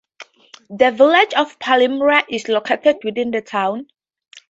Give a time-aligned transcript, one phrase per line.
[0.71, 3.85] The village of Palmyra is located within the town.